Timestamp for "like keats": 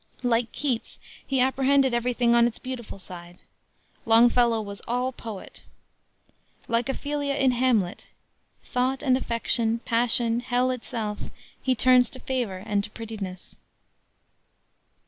0.23-0.97